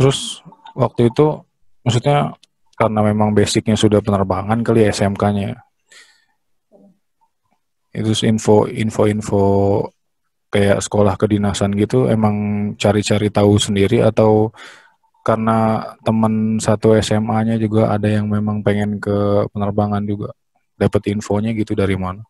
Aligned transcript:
terus 0.00 0.40
waktu 0.72 1.12
itu 1.12 1.44
maksudnya 1.84 2.32
karena 2.80 3.04
memang 3.04 3.36
basicnya 3.36 3.76
sudah 3.76 4.00
penerbangan 4.00 4.64
kali 4.64 4.88
ya 4.88 4.96
SMK-nya. 4.96 5.60
Itu 7.92 8.16
info 8.24 8.64
info 8.64 9.04
info 9.04 9.42
kayak 10.48 10.80
sekolah 10.80 11.20
kedinasan 11.20 11.76
gitu 11.76 12.08
emang 12.08 12.34
cari-cari 12.80 13.28
tahu 13.28 13.60
sendiri 13.60 14.00
atau 14.00 14.48
karena 15.20 15.92
teman 16.00 16.56
satu 16.56 16.96
SMA-nya 16.96 17.60
juga 17.60 17.92
ada 17.92 18.08
yang 18.08 18.24
memang 18.24 18.64
pengen 18.64 18.96
ke 18.96 19.44
penerbangan 19.52 20.00
juga 20.08 20.32
dapat 20.80 21.12
infonya 21.12 21.52
gitu 21.52 21.76
dari 21.76 22.00
mana? 22.00 22.24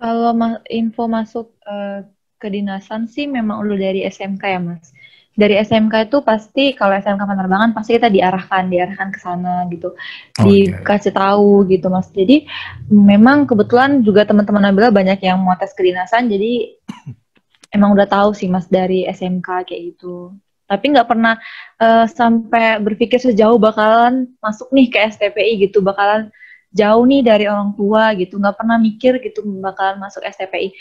Kalau 0.00 0.32
info 0.72 1.04
masuk 1.04 1.52
uh, 1.68 2.08
kedinasan 2.40 3.04
sih 3.04 3.28
memang 3.28 3.60
udah 3.60 3.76
dari 3.76 4.08
SMK 4.08 4.42
ya 4.48 4.60
mas 4.64 4.96
dari 5.34 5.56
SMK 5.62 6.10
itu 6.10 6.18
pasti 6.26 6.74
kalau 6.74 6.98
SMK 6.98 7.22
penerbangan 7.22 7.70
pasti 7.70 7.96
kita 7.96 8.10
diarahkan 8.10 8.66
diarahkan 8.66 9.08
ke 9.14 9.18
sana 9.22 9.64
gitu. 9.70 9.94
Oh, 9.94 10.44
dikasih 10.44 11.12
okay. 11.14 11.20
tahu 11.22 11.50
gitu 11.70 11.86
mas. 11.88 12.10
Jadi 12.10 12.44
memang 12.90 13.46
kebetulan 13.46 14.02
juga 14.02 14.26
teman-teman 14.26 14.68
Nabila 14.68 14.90
banyak 14.90 15.22
yang 15.22 15.38
mau 15.40 15.54
tes 15.56 15.72
kedinasan 15.72 16.28
jadi 16.28 16.74
emang 17.76 17.94
udah 17.94 18.08
tahu 18.10 18.34
sih 18.34 18.50
mas 18.50 18.66
dari 18.66 19.06
SMK 19.06 19.70
kayak 19.70 19.82
gitu. 19.94 20.34
Tapi 20.70 20.84
nggak 20.94 21.08
pernah 21.08 21.34
uh, 21.82 22.06
sampai 22.06 22.78
berpikir 22.78 23.18
sejauh 23.18 23.58
bakalan 23.58 24.30
masuk 24.38 24.70
nih 24.70 24.86
ke 24.86 24.98
STPI 25.14 25.66
gitu 25.66 25.82
bakalan 25.82 26.30
jauh 26.70 27.02
nih 27.06 27.22
dari 27.22 27.44
orang 27.46 27.74
tua 27.78 28.14
gitu. 28.18 28.38
Nggak 28.38 28.58
pernah 28.60 28.76
mikir 28.82 29.18
gitu 29.22 29.46
bakalan 29.62 29.98
masuk 30.02 30.26
STPI 30.26 30.74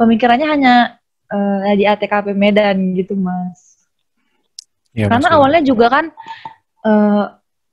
pemikirannya 0.00 0.48
hanya 0.48 0.74
uh, 1.28 1.76
di 1.76 1.84
ATKP 1.84 2.32
Medan 2.32 2.96
gitu 2.96 3.12
mas 3.12 3.69
Ya, 4.90 5.06
Karena 5.06 5.28
awalnya 5.38 5.62
juga 5.62 5.86
kan 5.86 6.10
uh, 6.82 7.24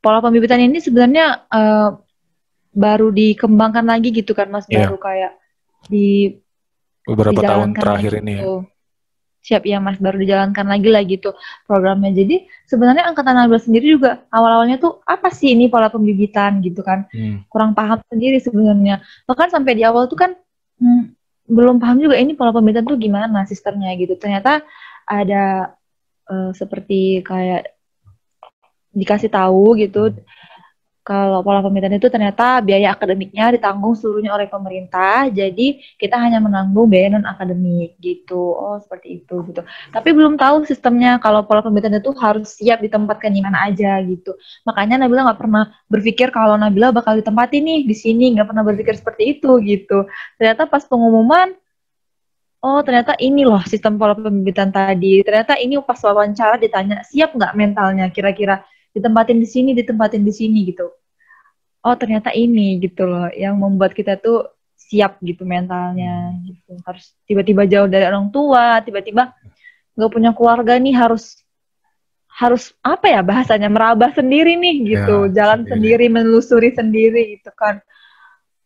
pola 0.01 0.19
pembibitan 0.21 0.61
ini 0.61 0.77
sebenarnya 0.77 1.49
uh, 1.49 1.97
baru 2.77 3.09
dikembangkan 3.09 3.89
lagi 3.89 4.13
gitu 4.13 4.37
kan 4.37 4.53
Mas, 4.53 4.69
ya. 4.69 4.85
baru 4.85 5.01
kayak 5.01 5.33
di 5.89 6.37
beberapa 7.09 7.41
tahun 7.41 7.73
terakhir 7.73 8.21
ini 8.21 8.33
ya. 8.37 8.45
Siap 9.47 9.63
ya 9.63 9.79
Mas, 9.79 9.95
baru 9.97 10.19
dijalankan 10.19 10.67
lagi 10.67 10.91
lah 10.91 11.01
gitu 11.07 11.31
programnya. 11.63 12.11
Jadi 12.11 12.45
sebenarnya 12.67 13.07
angkatan 13.07 13.31
Nabila 13.31 13.63
sendiri 13.63 13.95
juga 13.95 14.27
awal-awalnya 14.27 14.75
tuh 14.75 14.99
apa 15.07 15.31
sih 15.31 15.55
ini 15.55 15.71
pola 15.71 15.87
pembibitan 15.87 16.59
gitu 16.59 16.83
kan. 16.83 17.07
Hmm. 17.09 17.47
Kurang 17.47 17.71
paham 17.71 18.03
sendiri 18.11 18.43
sebenarnya. 18.43 18.99
Bahkan 19.23 19.47
sampai 19.55 19.79
di 19.79 19.87
awal 19.87 20.11
tuh 20.11 20.19
kan 20.19 20.35
hmm, 20.83 21.15
belum 21.47 21.79
paham 21.79 22.03
juga 22.03 22.19
ini 22.19 22.35
pola 22.35 22.51
pembibitan 22.51 22.83
tuh 22.83 22.99
gimana 22.99 23.47
sistemnya 23.47 23.95
gitu. 23.95 24.19
Ternyata 24.19 24.67
ada 25.07 25.71
uh, 26.29 26.51
seperti 26.53 27.23
kayak 27.25 27.73
dikasih 28.93 29.29
tahu 29.29 29.77
gitu 29.77 30.15
kalau 31.07 31.39
pola 31.39 31.63
pemerintahan 31.63 32.03
itu 32.03 32.11
ternyata 32.11 32.59
biaya 32.59 32.91
akademiknya 32.91 33.55
ditanggung 33.55 33.95
seluruhnya 33.95 34.35
oleh 34.35 34.51
pemerintah, 34.51 35.31
jadi 35.31 35.79
kita 35.95 36.19
hanya 36.19 36.43
menanggung 36.43 36.91
biaya 36.91 37.15
non 37.15 37.23
akademik 37.23 37.95
gitu. 38.03 38.35
Oh 38.35 38.75
seperti 38.83 39.23
itu 39.23 39.39
gitu. 39.47 39.63
Tapi 39.95 40.09
belum 40.11 40.35
tahu 40.35 40.67
sistemnya 40.67 41.15
kalau 41.23 41.47
pola 41.47 41.63
pemerintahan 41.63 42.03
itu 42.03 42.11
harus 42.19 42.59
siap 42.59 42.83
ditempatkan 42.83 43.31
di 43.31 43.39
mana 43.39 43.71
aja 43.71 44.03
gitu. 44.03 44.35
Makanya 44.67 45.07
Nabila 45.07 45.31
nggak 45.31 45.39
pernah 45.39 45.71
berpikir 45.87 46.27
kalau 46.35 46.59
Nabila 46.59 46.91
bakal 46.91 47.15
ditempatin 47.15 47.63
nih 47.63 47.79
di 47.87 47.95
sini, 47.95 48.35
nggak 48.35 48.51
pernah 48.51 48.67
berpikir 48.67 48.99
seperti 48.99 49.39
itu 49.39 49.63
gitu. 49.63 50.11
Ternyata 50.35 50.67
pas 50.67 50.83
pengumuman 50.83 51.55
oh 52.61 52.79
ternyata 52.81 53.13
ini 53.21 53.45
loh 53.45 53.61
sistem 53.65 53.99
pola 53.99 54.17
pembibitan 54.17 54.73
tadi. 54.73 55.21
Ternyata 55.21 55.57
ini 55.59 55.77
pas 55.83 55.99
wawancara 56.01 56.57
ditanya 56.57 57.05
siap 57.05 57.33
nggak 57.37 57.53
mentalnya 57.53 58.09
kira-kira 58.09 58.65
ditempatin 58.93 59.37
di 59.37 59.47
sini, 59.47 59.69
ditempatin 59.77 60.23
di 60.25 60.33
sini 60.33 60.59
gitu. 60.65 60.89
Oh 61.85 61.95
ternyata 61.95 62.33
ini 62.33 62.81
gitu 62.81 63.05
loh 63.05 63.29
yang 63.31 63.55
membuat 63.61 63.93
kita 63.93 64.17
tuh 64.17 64.49
siap 64.77 65.21
gitu 65.21 65.45
mentalnya 65.45 66.33
gitu. 66.45 66.77
Harus 66.81 67.13
tiba-tiba 67.29 67.69
jauh 67.69 67.89
dari 67.89 68.05
orang 68.09 68.33
tua, 68.33 68.81
tiba-tiba 68.81 69.33
nggak 69.97 70.11
punya 70.13 70.31
keluarga 70.33 70.77
nih 70.77 70.93
harus 70.93 71.41
harus 72.37 72.69
apa 72.85 73.09
ya 73.09 73.25
bahasanya 73.25 73.65
merabah 73.65 74.13
sendiri 74.13 74.53
nih 74.61 74.93
gitu, 74.93 75.25
ya, 75.25 75.41
jalan 75.41 75.65
sendiri. 75.65 76.05
sendiri, 76.05 76.05
menelusuri 76.13 76.69
sendiri 76.69 77.21
gitu 77.33 77.49
kan 77.57 77.81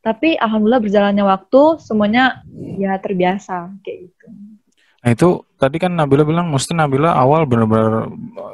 tapi 0.02 0.34
alhamdulillah 0.34 0.82
berjalannya 0.82 1.26
waktu 1.26 1.62
semuanya 1.78 2.42
ya 2.82 2.98
terbiasa 2.98 3.70
kayak 3.86 4.10
gitu. 4.10 4.28
Nah 5.02 5.10
itu 5.14 5.30
tadi 5.58 5.78
kan 5.82 5.94
Nabila 5.98 6.22
bilang, 6.26 6.50
mesti 6.50 6.78
Nabila 6.78 7.18
awal 7.18 7.50
benar-benar 7.50 8.10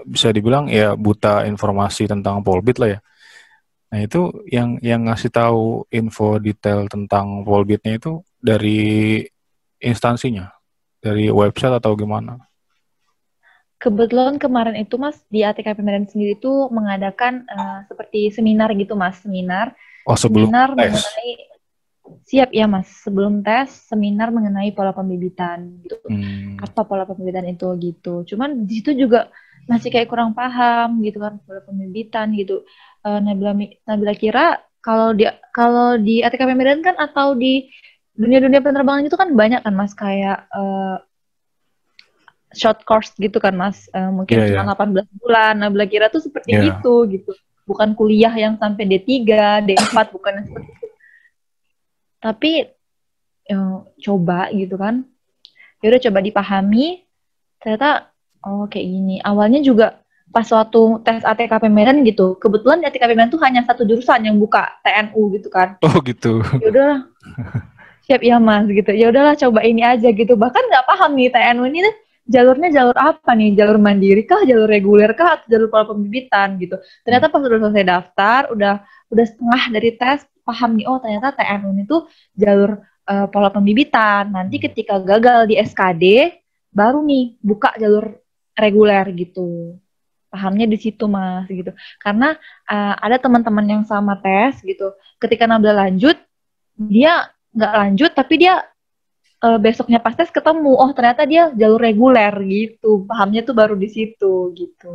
bisa 0.08 0.32
dibilang 0.32 0.72
ya 0.72 0.96
buta 0.96 1.44
informasi 1.44 2.08
tentang 2.08 2.40
Polbit 2.40 2.80
lah 2.80 2.90
ya. 2.96 3.00
Nah 3.92 4.00
itu 4.04 4.44
yang 4.48 4.80
yang 4.84 5.08
ngasih 5.08 5.32
tahu 5.32 5.88
info 5.92 6.40
detail 6.40 6.88
tentang 6.92 7.44
Polbitnya 7.44 8.00
itu 8.00 8.24
dari 8.40 9.24
instansinya, 9.80 10.52
dari 11.00 11.32
website 11.32 11.80
atau 11.80 11.96
gimana? 11.96 12.40
Kebetulan 13.78 14.42
kemarin 14.42 14.74
itu 14.74 14.98
Mas 14.98 15.22
di 15.30 15.46
ATKP 15.46 15.86
Medan 15.86 16.10
sendiri 16.10 16.34
itu 16.34 16.50
mengadakan 16.74 17.46
uh, 17.46 17.86
seperti 17.86 18.34
seminar 18.34 18.74
gitu 18.74 18.98
Mas, 18.98 19.22
seminar 19.22 19.78
Oh 20.08 20.16
sebelum 20.16 20.48
seminar 20.48 20.72
tes. 20.72 20.96
mengenai 20.96 21.32
siap 22.24 22.50
ya 22.56 22.66
mas 22.68 22.88
sebelum 23.04 23.44
tes 23.44 23.68
seminar 23.92 24.32
mengenai 24.32 24.72
pola 24.72 24.96
pembibitan 24.96 25.84
gitu 25.84 26.00
hmm. 26.08 26.64
apa 26.64 26.88
pola 26.88 27.04
pembibitan 27.04 27.44
itu 27.48 27.68
gitu 27.84 28.24
cuman 28.24 28.64
di 28.64 28.80
situ 28.80 28.96
juga 28.96 29.28
masih 29.68 29.92
kayak 29.92 30.08
kurang 30.08 30.32
paham 30.32 31.04
gitu 31.04 31.20
kan 31.20 31.44
pola 31.44 31.60
pembibitan 31.60 32.32
gitu 32.32 32.64
uh, 33.04 33.20
Nabila 33.20 33.52
Nabila 33.84 34.16
kira 34.16 34.64
kalau 34.80 35.12
di 35.12 35.28
kalau 35.52 36.00
di 36.00 36.24
ATKP 36.24 36.56
Medan 36.56 36.80
kan 36.80 36.96
atau 36.96 37.36
di 37.36 37.68
dunia-dunia 38.16 38.64
penerbangan 38.64 39.04
itu 39.04 39.20
kan 39.20 39.36
banyak 39.36 39.60
kan 39.62 39.76
mas 39.76 39.92
kayak 39.92 40.48
uh, 40.56 41.04
short 42.56 42.88
course 42.88 43.12
gitu 43.20 43.44
kan 43.44 43.52
mas 43.52 43.92
uh, 43.92 44.10
mungkin 44.10 44.40
yeah, 44.40 44.64
cuma 44.64 44.72
yeah. 44.72 45.04
18 45.12 45.20
bulan 45.20 45.54
Nabila 45.60 45.86
kira 45.86 46.08
tuh 46.08 46.24
seperti 46.24 46.56
yeah. 46.56 46.72
itu 46.72 46.96
gitu 47.12 47.36
bukan 47.68 47.92
kuliah 47.94 48.32
yang 48.32 48.56
sampai 48.56 48.88
D3, 48.88 49.28
D4 49.68 49.96
bukan 50.16 50.48
seperti 50.48 50.72
itu. 50.72 50.88
Tapi 52.18 52.52
ya, 53.46 53.60
coba 54.10 54.48
gitu 54.56 54.80
kan. 54.80 55.04
Ya 55.84 55.94
udah 55.94 56.02
coba 56.10 56.20
dipahami. 56.24 57.04
Ternyata 57.60 58.10
oh 58.48 58.66
kayak 58.72 58.88
gini. 58.88 59.16
Awalnya 59.22 59.60
juga 59.62 60.00
pas 60.32 60.48
waktu 60.48 60.82
tes 61.04 61.22
ATKP 61.22 61.68
Medan 61.68 62.02
gitu. 62.08 62.40
Kebetulan 62.40 62.82
di 62.82 62.88
ATKP 62.88 63.12
Medan 63.14 63.30
tuh 63.30 63.44
hanya 63.44 63.62
satu 63.68 63.84
jurusan 63.84 64.26
yang 64.26 64.40
buka 64.40 64.80
TNU 64.82 65.38
gitu 65.38 65.52
kan. 65.52 65.76
Oh 65.84 66.00
gitu. 66.02 66.42
Ya 66.64 66.68
udah 66.72 66.92
siap 68.08 68.24
ya 68.24 68.40
mas 68.40 68.66
gitu. 68.72 68.96
Ya 68.96 69.12
udahlah 69.12 69.36
coba 69.36 69.60
ini 69.68 69.84
aja 69.84 70.10
gitu. 70.10 70.34
Bahkan 70.40 70.64
nggak 70.72 70.88
paham 70.88 71.12
nih 71.20 71.30
TNU 71.30 71.64
ini 71.68 71.80
jalurnya 72.28 72.70
jalur 72.70 72.98
apa 73.00 73.32
nih? 73.34 73.56
Jalur 73.56 73.80
mandiri 73.80 74.28
kah, 74.28 74.44
jalur 74.44 74.68
reguler 74.68 75.12
kah, 75.16 75.40
atau 75.42 75.48
jalur 75.48 75.68
pola 75.72 75.88
pembibitan 75.88 76.60
gitu. 76.60 76.76
Ternyata 77.08 77.32
pas 77.32 77.42
udah 77.42 77.60
selesai 77.64 77.86
daftar, 77.88 78.42
udah 78.54 78.74
udah 79.08 79.26
setengah 79.26 79.64
dari 79.72 79.92
tes, 79.96 80.28
paham 80.44 80.76
nih, 80.76 80.86
oh 80.86 81.00
ternyata 81.00 81.32
TNU 81.34 81.70
itu 81.80 81.98
jalur 82.36 82.84
uh, 83.08 83.28
pola 83.32 83.50
pembibitan. 83.50 84.30
Nanti 84.30 84.60
ketika 84.60 85.00
gagal 85.00 85.48
di 85.48 85.56
SKD, 85.58 86.04
baru 86.76 87.02
nih 87.02 87.40
buka 87.40 87.74
jalur 87.80 88.20
reguler 88.54 89.08
gitu. 89.16 89.80
Pahamnya 90.28 90.68
di 90.68 90.76
situ 90.76 91.08
mas 91.08 91.48
gitu. 91.48 91.72
Karena 92.04 92.36
uh, 92.68 92.94
ada 93.00 93.16
teman-teman 93.16 93.64
yang 93.64 93.84
sama 93.88 94.20
tes 94.20 94.60
gitu. 94.60 94.92
Ketika 95.18 95.48
Nabila 95.48 95.88
lanjut, 95.88 96.20
dia 96.78 97.32
nggak 97.58 97.74
lanjut 97.74 98.12
tapi 98.14 98.34
dia 98.38 98.62
uh, 99.48 99.60
besoknya 99.60 100.04
pas 100.04 100.12
tes 100.12 100.28
ketemu 100.28 100.76
oh 100.76 100.92
ternyata 100.92 101.24
dia 101.24 101.48
jalur 101.56 101.80
reguler 101.80 102.36
gitu 102.44 103.08
pahamnya 103.08 103.48
tuh 103.48 103.56
baru 103.56 103.80
di 103.80 103.88
situ 103.88 104.52
gitu 104.52 104.92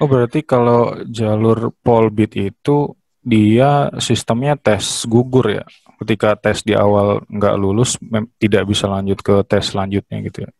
oh 0.00 0.08
berarti 0.08 0.40
kalau 0.40 0.96
jalur 1.04 1.76
polbit 1.84 2.32
itu 2.40 2.96
dia 3.20 3.92
sistemnya 4.00 4.56
tes 4.56 5.04
gugur 5.04 5.46
ya 5.52 5.64
ketika 6.00 6.34
tes 6.34 6.64
di 6.64 6.72
awal 6.72 7.22
nggak 7.28 7.54
lulus 7.60 8.00
tidak 8.40 8.66
bisa 8.66 8.88
lanjut 8.88 9.20
ke 9.20 9.44
tes 9.44 9.68
selanjutnya 9.68 10.18
gitu 10.24 10.48
ya 10.48 10.52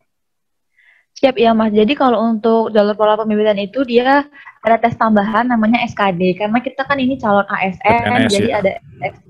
Siap 1.23 1.39
ya 1.39 1.55
Mas. 1.55 1.71
Jadi 1.71 1.95
kalau 1.95 2.19
untuk 2.35 2.75
jalur 2.75 2.99
pola 2.99 3.15
pembibitan 3.15 3.55
itu 3.55 3.87
dia 3.87 4.27
ada 4.59 4.77
tes 4.83 4.99
tambahan 4.99 5.47
namanya 5.47 5.79
SKD 5.87 6.35
karena 6.35 6.59
kita 6.59 6.83
kan 6.83 6.99
ini 6.99 7.15
calon 7.15 7.47
ASN 7.47 8.27
jadi 8.27 8.49
ya? 8.51 8.59
ada 8.59 8.73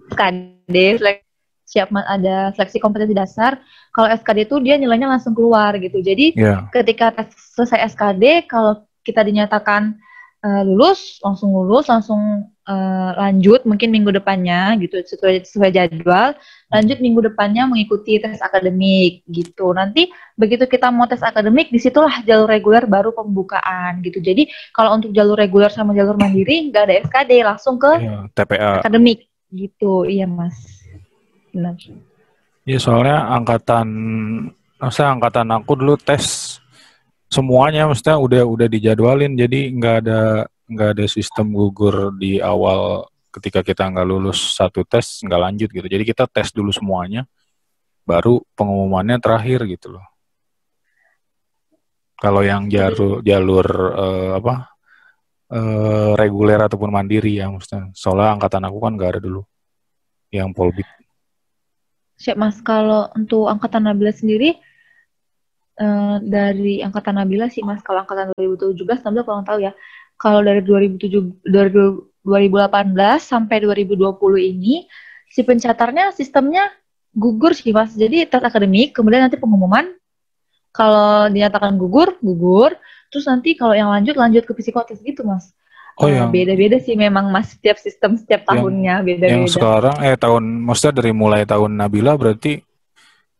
SKD 0.08 0.76
siap 1.72 1.88
ada 1.96 2.52
seleksi 2.52 2.76
kompetensi 2.76 3.16
dasar. 3.16 3.56
Kalau 3.96 4.12
SKD 4.12 4.44
itu 4.44 4.60
dia 4.60 4.76
nilainya 4.76 5.08
langsung 5.08 5.32
keluar 5.32 5.72
gitu. 5.80 6.04
Jadi 6.04 6.36
yeah. 6.36 6.68
ketika 6.68 7.16
tes 7.16 7.32
selesai 7.56 7.96
SKD, 7.96 8.44
kalau 8.44 8.84
kita 9.00 9.24
dinyatakan 9.24 9.96
uh, 10.44 10.62
lulus, 10.68 11.16
langsung 11.24 11.56
lulus, 11.56 11.88
langsung 11.88 12.52
uh, 12.68 13.10
lanjut 13.18 13.64
mungkin 13.66 13.90
minggu 13.90 14.14
depannya 14.14 14.76
gitu 14.78 15.02
sesuai, 15.02 15.46
sesuai 15.46 15.70
jadwal 15.74 16.34
lanjut 16.70 16.98
minggu 17.02 17.20
depannya 17.32 17.66
mengikuti 17.66 18.22
tes 18.22 18.38
akademik 18.38 19.26
gitu 19.28 19.74
nanti 19.74 20.10
begitu 20.38 20.66
kita 20.70 20.88
mau 20.94 21.10
tes 21.10 21.22
akademik 21.22 21.68
di 21.74 21.78
situlah 21.82 22.22
jalur 22.22 22.46
reguler 22.46 22.86
baru 22.86 23.10
pembukaan 23.12 24.00
gitu 24.06 24.22
jadi 24.22 24.46
kalau 24.74 24.98
untuk 24.98 25.10
jalur 25.14 25.34
reguler 25.38 25.70
sama 25.70 25.94
jalur 25.96 26.14
mandiri 26.14 26.70
nggak 26.70 26.84
ada 26.86 26.94
SKD 27.08 27.32
langsung 27.42 27.76
ke 27.78 27.92
iya, 27.98 28.18
TPA 28.32 28.70
akademik 28.82 29.26
gitu 29.52 30.06
iya 30.06 30.24
mas 30.24 30.81
benar 31.52 31.76
Iya 32.62 32.78
soalnya 32.78 33.26
angkatan 33.26 33.88
masa 34.78 35.10
angkatan 35.10 35.50
aku 35.50 35.74
dulu 35.74 35.98
tes 35.98 36.58
semuanya 37.26 37.90
maksudnya 37.90 38.22
udah 38.22 38.42
udah 38.46 38.68
dijadwalin 38.70 39.34
jadi 39.34 39.74
nggak 39.74 39.96
ada 40.06 40.46
nggak 40.70 40.88
ada 40.94 41.04
sistem 41.10 41.50
gugur 41.50 42.14
di 42.14 42.38
awal 42.38 43.10
ketika 43.32 43.64
kita 43.64 43.88
nggak 43.88 44.06
lulus 44.06 44.56
satu 44.56 44.84
tes 44.84 45.24
nggak 45.24 45.40
lanjut 45.40 45.68
gitu. 45.72 45.86
Jadi 45.88 46.04
kita 46.04 46.28
tes 46.28 46.52
dulu 46.52 46.68
semuanya, 46.68 47.24
baru 48.04 48.44
pengumumannya 48.52 49.16
terakhir 49.18 49.64
gitu 49.66 49.96
loh. 49.96 50.06
Kalau 52.20 52.44
yang 52.44 52.70
jalur 52.70 53.24
jalur 53.24 53.66
uh, 53.98 54.30
apa 54.38 54.54
uh, 55.50 56.12
reguler 56.14 56.60
ataupun 56.60 56.92
mandiri 56.92 57.40
ya 57.40 57.48
maksudnya. 57.50 57.90
Soalnya 57.96 58.38
angkatan 58.38 58.62
aku 58.68 58.78
kan 58.78 58.92
nggak 58.94 59.10
ada 59.18 59.20
dulu 59.24 59.42
yang 60.30 60.52
polbit. 60.52 60.86
Siap 62.22 62.38
mas, 62.38 62.62
kalau 62.62 63.10
untuk 63.18 63.50
angkatan 63.50 63.82
Nabila 63.90 64.14
sendiri 64.14 64.54
uh, 65.82 66.22
dari 66.22 66.78
angkatan 66.86 67.18
Nabila 67.18 67.50
sih 67.50 67.66
mas, 67.66 67.82
kalau 67.82 68.06
angkatan 68.06 68.30
2017 68.38 69.02
Nabila 69.02 69.26
kurang 69.26 69.42
tahu 69.42 69.58
ya 69.66 69.74
kalau 70.14 70.38
dari 70.38 70.62
2007 70.62 71.42
2018 72.22 72.22
sampai 73.18 73.56
2020 73.58 74.14
ini 74.38 74.86
si 75.26 75.42
pencatarnya 75.42 76.14
sistemnya 76.14 76.70
gugur 77.10 77.52
sih 77.58 77.74
mas. 77.74 77.90
Jadi 77.98 78.24
tes 78.30 78.38
akademik, 78.38 78.94
kemudian 78.94 79.26
nanti 79.26 79.36
pengumuman. 79.36 79.90
Kalau 80.72 81.28
dinyatakan 81.28 81.76
gugur, 81.76 82.16
gugur. 82.22 82.72
Terus 83.12 83.28
nanti 83.28 83.58
kalau 83.58 83.76
yang 83.76 83.92
lanjut 83.92 84.16
lanjut 84.16 84.46
ke 84.46 84.52
psikotes 84.56 85.02
gitu 85.02 85.26
mas. 85.26 85.50
Oh 86.00 86.08
uh, 86.08 86.12
yang 86.12 86.32
beda-beda 86.32 86.80
sih 86.80 86.96
memang 86.96 87.28
mas 87.28 87.52
setiap 87.52 87.76
sistem 87.76 88.16
setiap 88.16 88.48
tahunnya 88.48 89.04
beda-beda. 89.04 89.34
Yang 89.36 89.60
sekarang 89.60 89.96
eh 90.00 90.16
tahun 90.16 90.44
maksudnya 90.64 90.94
dari 91.02 91.12
mulai 91.12 91.42
tahun 91.44 91.76
Nabila 91.76 92.16
berarti 92.16 92.64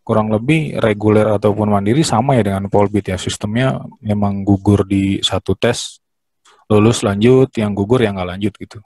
kurang 0.03 0.35
lebih 0.35 0.83
reguler 0.83 1.31
ataupun 1.31 1.71
mandiri 1.71 2.03
sama 2.03 2.35
ya 2.35 2.43
dengan 2.43 2.67
Polbit 2.67 3.15
ya 3.15 3.17
sistemnya 3.17 3.81
memang 4.03 4.43
gugur 4.43 4.83
di 4.83 5.23
satu 5.23 5.55
tes 5.55 6.03
lulus 6.73 7.05
lanjut, 7.05 7.53
yang 7.55 7.77
gugur 7.77 8.01
yang 8.01 8.17
nggak 8.17 8.31
lanjut 8.37 8.53
gitu. 8.57 8.79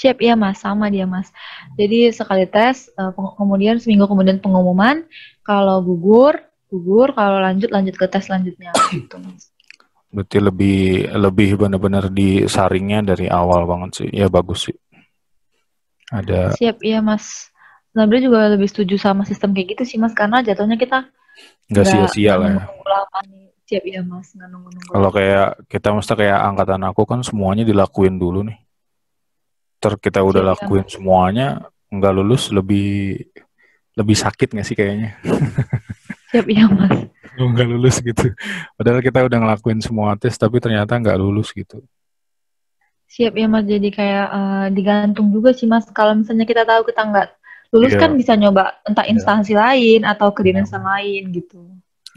Siap 0.00 0.16
ya 0.22 0.32
mas, 0.32 0.62
sama 0.62 0.88
dia 0.88 1.04
mas. 1.04 1.28
Jadi 1.76 2.08
sekali 2.14 2.48
tes, 2.48 2.88
uh, 2.96 3.12
kemudian 3.36 3.76
seminggu 3.76 4.08
kemudian 4.08 4.40
pengumuman, 4.40 5.04
kalau 5.44 5.84
gugur, 5.84 6.40
gugur, 6.72 7.12
kalau 7.12 7.42
lanjut 7.42 7.68
lanjut 7.68 7.98
ke 7.98 8.06
tes 8.08 8.24
selanjutnya 8.24 8.72
gitu 8.94 9.20
mas. 9.20 9.52
Berarti 10.10 10.38
lebih 10.42 11.06
lebih 11.14 11.50
benar-benar 11.54 12.10
disaringnya 12.10 13.14
dari 13.14 13.30
awal 13.30 13.66
banget 13.66 13.90
sih, 14.04 14.08
ya 14.10 14.26
bagus 14.26 14.66
sih. 14.70 14.76
Ada. 16.10 16.54
Siap 16.58 16.82
ya 16.82 16.98
mas. 16.98 17.54
Nabila 17.94 18.22
juga 18.22 18.38
lebih 18.50 18.70
setuju 18.70 18.98
sama 18.98 19.22
sistem 19.26 19.54
kayak 19.54 19.78
gitu 19.78 19.82
sih 19.94 19.98
mas, 20.02 20.14
karena 20.14 20.42
jatuhnya 20.42 20.78
kita 20.78 21.06
nggak 21.70 21.86
sia-sia 21.86 22.34
lah 22.34 22.48
ya. 22.50 22.64
Siap 23.70 23.86
ya 23.86 24.02
mas 24.02 24.34
nggak 24.34 24.50
nunggu-nunggu 24.50 24.90
kalau 24.90 25.10
kayak 25.14 25.62
kita 25.70 25.94
mesti 25.94 26.14
kayak 26.18 26.42
angkatan 26.42 26.82
aku 26.90 27.06
kan 27.06 27.22
semuanya 27.22 27.62
dilakuin 27.62 28.18
dulu 28.18 28.42
nih 28.42 28.58
ter 29.78 29.94
kita 29.94 30.26
udah 30.26 30.42
siap, 30.42 30.50
lakuin 30.58 30.82
ya, 30.82 30.90
semuanya 30.90 31.46
nggak 31.86 32.12
lulus 32.18 32.50
lebih 32.50 33.14
lebih 33.94 34.16
sakit 34.18 34.58
nggak 34.58 34.66
sih 34.66 34.74
kayaknya 34.74 35.14
siap 36.34 36.50
ya 36.50 36.66
mas 36.66 37.09
nggak 37.52 37.68
lulus 37.68 37.96
gitu 38.00 38.32
padahal 38.76 39.00
kita 39.00 39.24
udah 39.24 39.38
ngelakuin 39.40 39.80
semua 39.80 40.14
tes 40.16 40.36
tapi 40.36 40.60
ternyata 40.60 40.96
nggak 40.96 41.18
lulus 41.18 41.50
gitu 41.54 41.80
siap 43.10 43.34
ya 43.34 43.50
mas 43.50 43.66
jadi 43.66 43.88
kayak 43.90 44.26
uh, 44.30 44.66
digantung 44.70 45.34
juga 45.34 45.50
sih 45.50 45.66
mas 45.66 45.88
kalau 45.90 46.14
misalnya 46.14 46.46
kita 46.46 46.62
tahu 46.62 46.86
kita 46.86 47.02
nggak 47.02 47.28
lulus 47.74 47.94
yeah. 47.94 48.02
kan 48.02 48.10
bisa 48.14 48.32
nyoba 48.34 48.78
entah 48.86 49.06
iya. 49.06 49.12
instansi 49.14 49.52
yeah. 49.54 49.60
lain 49.62 50.00
atau 50.06 50.28
ke 50.30 50.40
dinas 50.46 50.70
yeah. 50.70 50.82
lain 50.82 51.24
gitu 51.34 51.60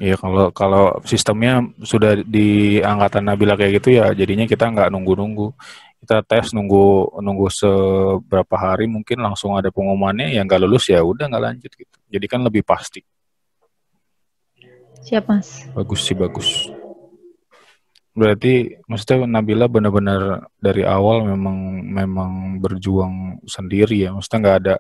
Iya 0.02 0.18
kalau 0.18 0.50
kalau 0.50 0.98
sistemnya 1.06 1.62
sudah 1.86 2.18
di 2.26 2.82
angkatan 2.82 3.30
Nabila 3.30 3.54
kayak 3.54 3.78
gitu 3.78 4.02
ya 4.02 4.10
jadinya 4.18 4.50
kita 4.50 4.66
nggak 4.74 4.90
nunggu-nunggu 4.90 5.54
kita 6.02 6.26
tes 6.26 6.50
nunggu 6.50 7.14
nunggu 7.22 7.46
seberapa 7.54 8.56
hari 8.58 8.90
mungkin 8.90 9.22
langsung 9.22 9.54
ada 9.54 9.70
pengumumannya 9.70 10.34
yang 10.34 10.50
nggak 10.50 10.66
lulus 10.66 10.90
ya 10.90 10.98
udah 11.06 11.30
nggak 11.30 11.44
lanjut 11.46 11.72
gitu 11.78 11.98
jadi 12.10 12.26
kan 12.26 12.42
lebih 12.42 12.66
pasti 12.66 13.06
siap 15.04 15.28
mas 15.28 15.68
bagus 15.76 16.02
sih 16.02 16.16
bagus 16.18 16.72
berarti 18.14 18.78
maksudnya 18.88 19.26
Nabila 19.26 19.66
benar-benar 19.68 20.48
dari 20.58 20.86
awal 20.86 21.26
memang 21.28 21.82
memang 21.82 22.32
berjuang 22.62 23.42
sendiri 23.46 24.06
ya 24.06 24.14
maksudnya 24.14 24.40
nggak 24.40 24.58
ada 24.64 24.76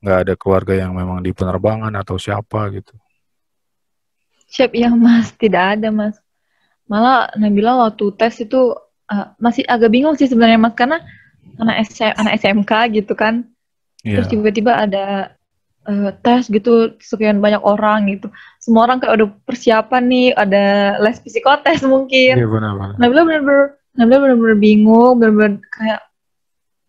nggak 0.00 0.18
ada 0.26 0.34
keluarga 0.36 0.74
yang 0.76 0.92
memang 0.96 1.22
di 1.22 1.30
penerbangan 1.30 1.92
atau 1.94 2.16
siapa 2.18 2.68
gitu 2.74 2.94
Siap 4.50 4.74
ya 4.74 4.90
mas, 4.90 5.30
tidak 5.38 5.78
ada 5.78 5.94
mas. 5.94 6.18
Malah 6.90 7.30
Nabila 7.38 7.86
waktu 7.86 8.10
tes 8.18 8.42
itu 8.42 8.74
uh, 9.06 9.26
masih 9.38 9.62
agak 9.70 9.94
bingung 9.94 10.18
sih 10.18 10.26
sebenarnya 10.26 10.58
mas 10.58 10.74
karena 10.74 10.98
anak 11.54 11.86
SM, 11.86 12.18
anak 12.18 12.32
SMK 12.42 12.72
gitu 12.98 13.14
kan. 13.14 13.46
Yeah. 14.02 14.18
Terus 14.18 14.28
tiba-tiba 14.34 14.74
ada 14.74 15.38
uh, 15.90 16.14
tes 16.22 16.46
gitu 16.46 16.94
sekian 17.02 17.42
banyak 17.42 17.58
orang 17.66 18.06
gitu. 18.14 18.30
Semua 18.62 18.86
orang 18.86 19.02
kayak 19.02 19.18
udah 19.18 19.28
persiapan 19.42 20.02
nih, 20.06 20.28
ada 20.38 20.64
les 21.02 21.18
psikotes 21.18 21.82
mungkin. 21.82 22.38
Iya 22.38 22.46
yeah, 22.46 22.50
benar-benar. 22.50 22.94
Nabila 23.02 23.22
benar-benar 23.26 23.66
Nabila 23.98 24.18
benar-benar 24.22 24.58
bingung, 24.62 25.14
benar-benar 25.18 25.58
kayak 25.74 26.00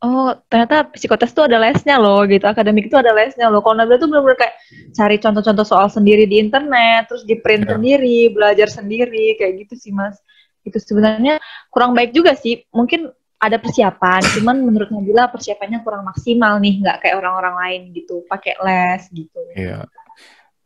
oh 0.02 0.34
ternyata 0.50 0.90
psikotes 0.90 1.30
tuh 1.32 1.46
ada 1.46 1.62
lesnya 1.62 2.02
loh 2.02 2.26
gitu 2.26 2.42
akademik 2.50 2.90
itu 2.90 2.98
ada 2.98 3.14
lesnya 3.14 3.54
loh 3.54 3.62
kalau 3.62 3.78
Nabila 3.78 4.02
tuh 4.02 4.10
benar-benar 4.10 4.38
kayak 4.38 4.56
cari 4.98 5.22
contoh-contoh 5.22 5.66
soal 5.66 5.88
sendiri 5.94 6.26
di 6.26 6.42
internet 6.42 7.06
terus 7.06 7.22
di 7.22 7.38
print 7.38 7.70
yeah. 7.70 7.78
sendiri 7.78 8.20
belajar 8.34 8.68
sendiri 8.68 9.38
kayak 9.38 9.66
gitu 9.66 9.78
sih 9.78 9.94
mas 9.94 10.18
itu 10.66 10.78
sebenarnya 10.82 11.38
kurang 11.70 11.94
baik 11.94 12.18
juga 12.18 12.34
sih 12.34 12.66
mungkin 12.74 13.14
ada 13.42 13.58
persiapan 13.58 14.22
cuman 14.38 14.56
menurut 14.62 14.94
Nabila 14.94 15.26
persiapannya 15.34 15.82
kurang 15.82 16.06
maksimal 16.06 16.62
nih 16.62 16.78
nggak 16.78 16.98
kayak 17.02 17.18
orang-orang 17.18 17.56
lain 17.58 17.82
gitu 17.98 18.22
pakai 18.30 18.54
les 18.62 19.02
gitu. 19.10 19.42
Iya. 19.58 19.90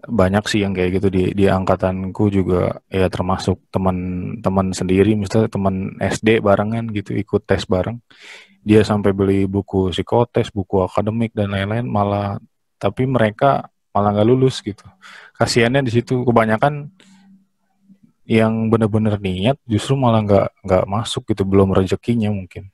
Banyak 0.05 0.45
sih 0.45 0.61
yang 0.61 0.75
kayak 0.75 1.01
gitu 1.01 1.07
di 1.09 1.31
di 1.31 1.47
angkatanku 1.47 2.29
juga 2.29 2.83
ya 2.91 3.07
termasuk 3.07 3.71
teman-teman 3.71 4.75
sendiri 4.75 5.15
misalnya 5.15 5.49
teman 5.49 5.95
SD 5.97 6.43
barengan 6.43 6.91
gitu 6.91 7.15
ikut 7.15 7.47
tes 7.47 7.63
bareng. 7.63 8.03
Dia 8.59 8.83
sampai 8.83 9.15
beli 9.15 9.47
buku 9.47 9.95
psikotes, 9.95 10.51
buku 10.51 10.83
akademik 10.83 11.31
dan 11.31 11.55
lain-lain 11.55 11.87
malah 11.87 12.37
tapi 12.75 13.07
mereka 13.07 13.71
malah 13.95 14.11
nggak 14.11 14.27
lulus 14.27 14.59
gitu. 14.59 14.83
Kasiannya 15.39 15.79
di 15.79 15.95
situ 15.95 16.27
kebanyakan 16.27 16.91
yang 18.25 18.73
benar-benar 18.73 19.21
niat 19.21 19.57
justru 19.69 19.93
malah 19.93 20.25
nggak 20.25 20.47
nggak 20.65 20.83
masuk 20.89 21.29
gitu 21.29 21.45
belum 21.45 21.71
rezekinya 21.77 22.33
mungkin. 22.33 22.73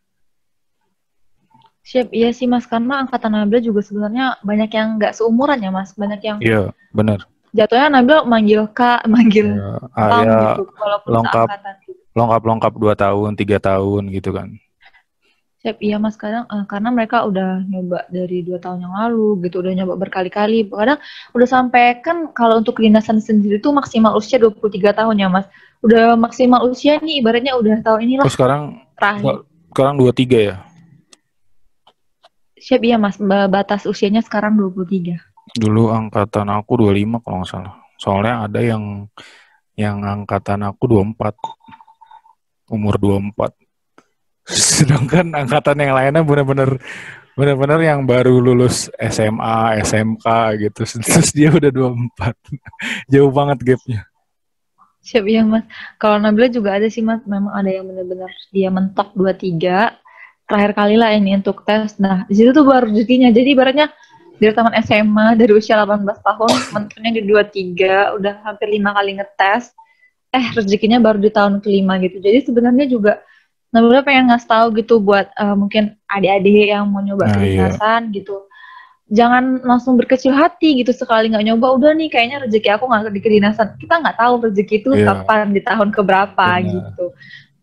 Siap, 1.81 2.13
iya 2.15 2.31
sih 2.31 2.47
mas 2.47 2.63
karena 2.69 3.03
angkatan 3.03 3.35
Nabila 3.35 3.59
juga 3.59 3.81
sebenarnya 3.83 4.39
banyak 4.45 4.69
yang 4.71 4.87
nggak 4.95 5.17
seumuran 5.17 5.59
ya 5.59 5.71
mas, 5.73 5.91
banyak 5.97 6.21
yang. 6.23 6.37
Iya 6.39 6.63
benar. 6.95 7.27
Jatuhnya 7.51 7.91
Nabila 7.91 8.23
manggil 8.23 8.63
kak, 8.71 9.03
manggil 9.11 9.59
ya, 9.59 9.75
ah, 9.97 10.09
ya, 10.23 10.39
gitu, 10.55 10.63
lengkap, 11.09 11.47
gitu. 11.83 11.91
lengkap 12.15 12.41
lengkap 12.47 12.73
dua 12.79 12.93
tahun, 12.95 13.31
tiga 13.35 13.57
tahun 13.59 14.07
gitu 14.13 14.31
kan. 14.31 14.55
Siap, 15.61 15.77
iya 15.77 16.01
mas. 16.01 16.17
Kadang 16.17 16.49
uh, 16.49 16.65
karena 16.65 16.89
mereka 16.89 17.21
udah 17.21 17.61
nyoba 17.69 18.09
dari 18.09 18.41
dua 18.41 18.57
tahun 18.57 18.81
yang 18.81 18.93
lalu 18.97 19.45
gitu 19.45 19.61
udah 19.61 19.73
nyoba 19.77 19.93
berkali-kali. 20.01 20.65
Kadang 20.65 20.97
udah 21.37 21.47
sampai 21.47 22.01
kan 22.01 22.33
kalau 22.33 22.65
untuk 22.65 22.81
kedinasan 22.81 23.21
sendiri 23.21 23.61
tuh 23.61 23.69
maksimal 23.69 24.17
usia 24.17 24.41
23 24.41 24.73
tahun 24.89 25.15
ya 25.21 25.29
mas. 25.29 25.45
Udah 25.85 26.17
maksimal 26.17 26.65
usia 26.65 26.97
nih 26.97 27.21
ibaratnya 27.21 27.53
udah 27.57 27.77
tahun 27.85 27.99
inilah 28.09 28.25
oh, 28.25 28.33
sekarang 28.33 28.81
terakhir. 28.97 29.45
sekarang 29.69 29.93
23 30.01 30.49
ya? 30.49 30.55
Siap 32.57 32.81
iya 32.81 32.97
mas. 32.97 33.21
Batas 33.21 33.85
usianya 33.85 34.25
sekarang 34.25 34.57
23 34.57 35.31
dulu 35.57 35.91
angkatan 35.91 36.47
aku 36.53 36.87
25 36.87 37.23
kalau 37.23 37.37
nggak 37.43 37.49
salah. 37.49 37.73
Soalnya 37.99 38.33
ada 38.47 38.59
yang 38.63 39.07
yang 39.75 40.03
angkatan 40.03 40.63
aku 40.67 40.87
24 40.87 41.35
umur 42.71 42.95
24 42.95 43.60
Sedangkan 44.79 45.33
angkatan 45.37 45.77
yang 45.77 45.93
lainnya 45.93 46.23
benar-benar 46.25 46.81
benar-benar 47.35 47.79
yang 47.79 48.03
baru 48.03 48.37
lulus 48.43 48.91
SMA, 48.99 49.81
SMK 49.81 50.25
gitu. 50.67 50.81
Terus 51.05 51.29
dia 51.31 51.49
udah 51.53 51.71
24. 51.71 52.35
Jauh 53.11 53.31
banget 53.31 53.59
gapnya. 53.75 54.01
Siap 55.01 55.25
ya 55.25 55.41
mas. 55.41 55.65
Kalau 55.97 56.21
Nabila 56.21 56.45
juga 56.51 56.77
ada 56.77 56.85
sih 56.85 57.01
mas. 57.01 57.23
Memang 57.25 57.53
ada 57.55 57.69
yang 57.71 57.89
benar-benar 57.89 58.31
dia 58.53 58.69
mentok 58.69 59.15
23. 59.17 59.97
terakhir 60.51 60.75
kali 60.75 60.99
lah 60.99 61.15
ini 61.15 61.39
untuk 61.39 61.63
tes. 61.63 61.95
Nah, 61.95 62.27
di 62.27 62.35
situ 62.35 62.51
tuh 62.51 62.67
baru 62.67 62.91
rezekinya. 62.91 63.31
Jadi 63.31 63.55
ibaratnya 63.55 63.87
dari 64.35 64.51
taman 64.51 64.75
SMA 64.83 65.39
dari 65.39 65.53
usia 65.55 65.79
18 65.79 66.03
tahun, 66.03 66.55
menurutnya 66.75 67.11
di 67.15 67.21
23, 67.23 68.19
udah 68.19 68.33
hampir 68.43 68.67
lima 68.67 68.91
kali 68.91 69.15
ngetes. 69.15 69.71
Eh, 70.35 70.45
rezekinya 70.51 70.99
baru 70.99 71.23
di 71.23 71.31
tahun 71.31 71.63
kelima 71.63 71.95
gitu. 72.03 72.19
Jadi 72.19 72.51
sebenarnya 72.51 72.83
juga 72.91 73.23
Nabila 73.71 74.03
pengen 74.03 74.27
ngasih 74.27 74.49
tahu 74.51 74.67
gitu 74.83 74.99
buat 74.99 75.31
uh, 75.39 75.55
mungkin 75.55 75.95
adik-adik 76.11 76.75
yang 76.75 76.91
mau 76.91 76.99
nyoba 76.99 77.31
nah, 77.31 77.39
kedinasan 77.39 78.11
iya. 78.11 78.15
gitu. 78.19 78.35
Jangan 79.11 79.63
langsung 79.63 79.95
berkecil 79.95 80.31
hati 80.35 80.83
gitu 80.83 80.91
sekali 80.91 81.31
nggak 81.31 81.43
nyoba 81.51 81.79
udah 81.79 81.91
nih 81.95 82.11
kayaknya 82.11 82.43
rezeki 82.43 82.69
aku 82.75 82.83
nggak 82.87 83.15
di 83.15 83.23
kedinasan. 83.23 83.79
Kita 83.79 84.03
nggak 84.03 84.19
tahu 84.19 84.33
rezeki 84.51 84.75
itu 84.83 84.89
iya. 84.91 85.07
kapan 85.07 85.55
di 85.55 85.63
tahun 85.63 85.89
keberapa 85.95 86.35
Benar. 86.35 86.67
gitu. 86.67 87.05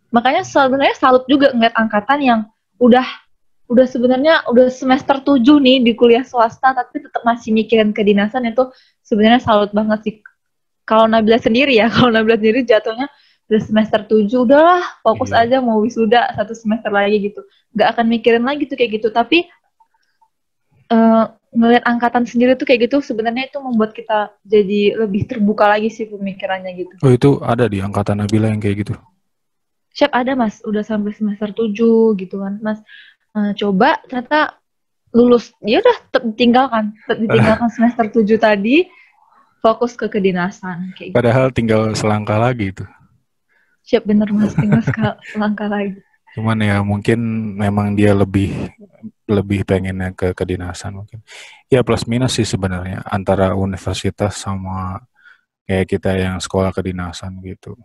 Makanya 0.08 0.42
sebenarnya 0.48 0.96
salut 0.96 1.24
juga 1.28 1.52
ngeliat 1.52 1.76
angkatan 1.76 2.18
yang 2.24 2.40
udah 2.80 3.04
udah 3.68 3.84
sebenarnya 3.84 4.48
udah 4.48 4.72
semester 4.72 5.20
7 5.20 5.44
nih 5.44 5.84
di 5.84 5.92
kuliah 5.92 6.24
swasta 6.24 6.72
tapi 6.72 7.04
tetap 7.04 7.20
masih 7.20 7.52
mikirin 7.52 7.92
kedinasan 7.92 8.48
itu 8.48 8.64
sebenarnya 9.04 9.44
salut 9.44 9.68
banget 9.76 10.00
sih. 10.08 10.14
Kalau 10.88 11.04
Nabila 11.04 11.36
sendiri 11.36 11.76
ya, 11.76 11.88
kalau 11.94 12.08
Nabila 12.08 12.40
sendiri 12.40 12.64
jatuhnya 12.64 13.12
udah 13.48 13.62
semester 13.64 14.00
7 14.04 14.28
udahlah 14.44 14.84
fokus 15.00 15.32
iya. 15.32 15.48
aja 15.48 15.56
mau 15.64 15.80
wisuda 15.80 16.36
satu 16.36 16.52
semester 16.52 16.92
lagi 16.92 17.32
gitu. 17.32 17.40
Gak 17.72 17.96
akan 17.96 18.06
mikirin 18.12 18.44
lagi 18.44 18.68
tuh 18.68 18.76
kayak 18.76 19.00
gitu. 19.00 19.08
Tapi 19.08 19.48
uh, 20.92 21.32
ngelihat 21.56 21.84
angkatan 21.88 22.28
sendiri 22.28 22.60
tuh 22.60 22.68
kayak 22.68 22.92
gitu 22.92 23.00
sebenarnya 23.00 23.48
itu 23.48 23.56
membuat 23.56 23.96
kita 23.96 24.36
jadi 24.44 25.00
lebih 25.00 25.24
terbuka 25.24 25.64
lagi 25.64 25.88
sih 25.88 26.04
pemikirannya 26.04 26.76
gitu. 26.76 26.94
Oh 27.00 27.12
itu 27.12 27.40
ada 27.40 27.64
di 27.64 27.80
angkatan 27.80 28.20
Nabila 28.20 28.52
yang 28.52 28.60
kayak 28.60 28.84
gitu? 28.84 28.94
Siap 29.96 30.12
ada 30.12 30.36
mas, 30.36 30.60
udah 30.62 30.84
sampai 30.84 31.16
semester 31.16 31.48
7 31.50 31.72
gitu 32.20 32.36
kan 32.44 32.60
mas 32.60 32.84
uh, 33.32 33.52
coba 33.56 34.00
ternyata 34.06 34.60
lulus 35.16 35.56
ya 35.64 35.80
udah 35.80 35.96
ditinggalkan 36.28 36.92
ditinggalkan 37.08 37.70
semester 37.76 38.06
7 38.12 38.28
tadi 38.36 38.84
fokus 39.64 39.96
ke 39.96 40.06
kedinasan 40.06 40.92
kayak 40.94 41.12
gitu. 41.12 41.16
padahal 41.16 41.48
gitu. 41.50 41.56
tinggal 41.56 41.82
selangkah 41.96 42.38
lagi 42.38 42.70
itu 42.76 42.84
siap 43.88 44.04
bener 44.04 44.28
mas. 44.36 44.52
Tinggal 44.52 44.84
selangkah 45.32 45.72
lagi. 45.72 45.96
Cuman 46.36 46.60
ya 46.60 46.84
mungkin 46.84 47.18
memang 47.56 47.96
dia 47.96 48.12
lebih 48.12 48.52
lebih 49.24 49.64
pengennya 49.64 50.12
ke 50.12 50.36
kedinasan 50.36 51.00
mungkin. 51.00 51.24
Ya 51.72 51.80
plus 51.80 52.04
minus 52.04 52.36
sih 52.36 52.44
sebenarnya 52.44 53.00
antara 53.08 53.56
universitas 53.56 54.36
sama 54.36 55.00
kayak 55.64 55.88
kita 55.88 56.10
yang 56.16 56.36
sekolah 56.36 56.72
kedinasan 56.72 57.40
gitu 57.40 57.76